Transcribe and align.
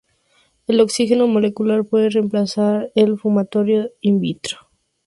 El 0.65 0.79
oxígeno 0.79 1.27
molecular 1.27 1.85
puede 1.85 2.09
reemplazar 2.09 2.89
al 2.95 3.19
fumarato 3.19 3.63
"in 4.01 4.19
vitro". 4.19 4.57